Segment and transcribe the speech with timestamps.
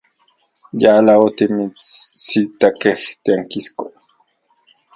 [0.81, 3.85] Yala otimitsitakej tiankisko.